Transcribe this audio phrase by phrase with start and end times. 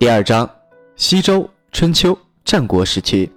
[0.00, 0.48] 第二章：
[0.94, 3.28] 西周、春秋、战国时期，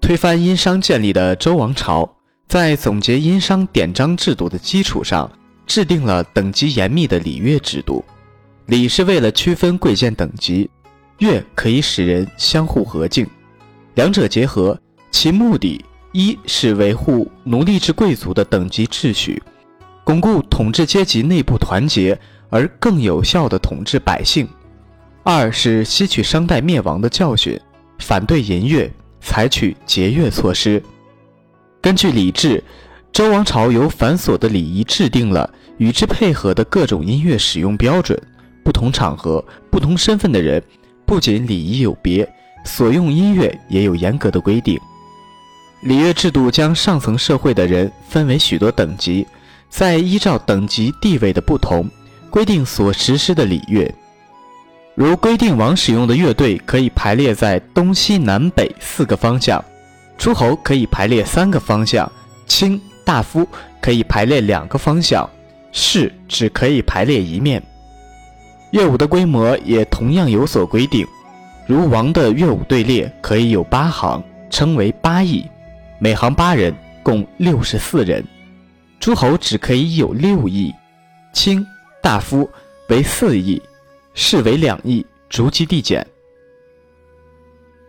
[0.00, 2.08] 推翻殷商建立的周王朝，
[2.46, 5.28] 在总结殷商典章制度的基础上，
[5.66, 8.04] 制定了等级严密的礼乐制度。
[8.66, 10.70] 礼是为了区分贵贱等级，
[11.18, 13.26] 乐可以使人相互和敬，
[13.96, 14.80] 两者结合，
[15.10, 19.42] 其目的一是维护奴隶制贵族的等级秩序，
[20.04, 22.16] 巩固统治阶级内部团结，
[22.48, 24.48] 而更有效地统治百姓。
[25.26, 27.58] 二是吸取商代灭亡的教训，
[27.98, 28.92] 反对淫乐，
[29.22, 30.82] 采取节约措施。
[31.80, 32.62] 根据礼制，
[33.10, 38.20] 周王朝由繁琐的礼仪制定了与之配合的各种音乐使用标准。
[38.62, 40.62] 不同场合、不同身份的人，
[41.06, 42.30] 不仅礼仪有别，
[42.66, 44.78] 所用音乐也有严格的规定。
[45.84, 49.26] 礼乐制度将上层社会的人分为许多等级，
[49.70, 51.88] 再依照等级地位的不同，
[52.28, 53.90] 规定所实施的礼乐。
[54.96, 59.62] 如规定王使用的乐队可以排列在东西南北四个方向，
[60.16, 62.10] 诸侯可以排列三个方向，
[62.46, 63.44] 卿大夫
[63.80, 65.28] 可以排列两个方向，
[65.72, 67.60] 士只可以排列一面。
[68.70, 71.04] 乐舞的规模也同样有所规定，
[71.66, 75.44] 如王的乐舞队列可以有八行，称为八翼，
[75.98, 78.22] 每行八人，共六十四人；
[79.00, 80.72] 诸侯只可以有六翼，
[81.32, 81.66] 卿
[82.00, 82.48] 大夫
[82.90, 83.60] 为四翼。
[84.14, 86.06] 视为两翼，逐级递减。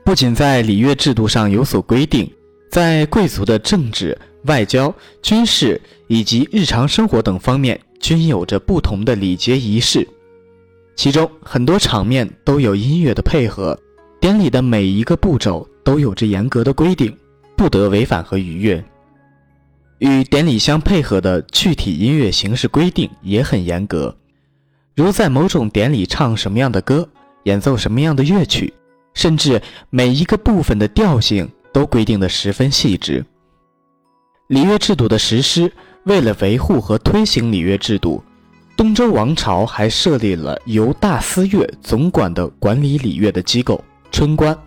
[0.03, 2.29] 不仅在礼乐制度上有所规定，
[2.69, 10.07] 在贵族的政治、外交、军事以及日常生活等方面，均有着不同的礼节仪式。
[10.95, 13.77] 其中很多场面都有音乐的配合，
[14.19, 17.15] 典礼的每一个步骤都有着严格的规定，
[17.57, 18.83] 不得违反和逾越。
[19.99, 24.15] 与典礼相配合的具体音乐形式规定也很严格。
[24.95, 27.07] 如在某种典礼唱什么样的歌，
[27.43, 28.73] 演奏什么样的乐曲，
[29.13, 33.25] 甚至每一个部分的调性都规定得十分细致。
[34.47, 35.69] 礼乐制度的实施，
[36.05, 38.23] 为了维护和推行礼乐制度，
[38.77, 43.83] 东周王朝还设立了由大司乐总管的管理礼乐的机构——
[44.13, 44.57] 春官。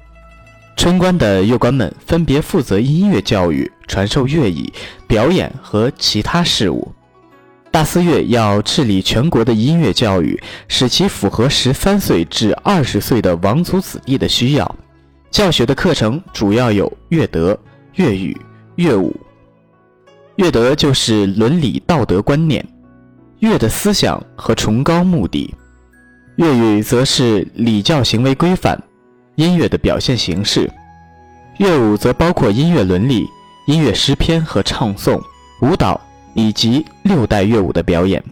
[0.77, 4.71] 春官的乐官们分别负责音乐教育、传授乐艺、
[5.07, 6.93] 表演和其他事务。
[7.71, 14.77] 大司乐要治理全国的音乐教育，使其符合十三岁至二十岁的王族子弟的需要。
[15.31, 17.59] 教学的课程主要有乐德、
[17.95, 18.37] 乐语、
[18.77, 19.15] 乐舞。
[20.37, 22.67] 乐德就是伦理道德观念，
[23.41, 25.53] 乐的思想和崇高目的；
[26.37, 28.81] 乐语则是礼教行为规范，
[29.35, 30.67] 音乐的表现形式；
[31.59, 33.27] 乐舞则包括音乐伦理、
[33.67, 35.21] 音乐诗篇和唱诵、
[35.61, 36.01] 舞蹈。
[36.39, 38.23] 以及六代乐舞的表演。